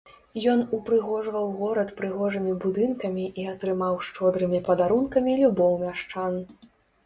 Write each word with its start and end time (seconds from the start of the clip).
Ён 0.51 0.59
упрыгожваў 0.77 1.51
горад 1.59 1.89
прыгожымі 1.99 2.55
будынкамі 2.65 3.27
і 3.43 3.47
атрымаў 3.53 4.01
шчодрымі 4.11 4.65
падарункамі 4.71 5.41
любоў 5.47 5.81
мяшчан. 5.87 6.45